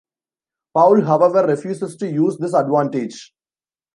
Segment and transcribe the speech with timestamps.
[0.73, 3.35] Paul, however, refuses to use this advantage.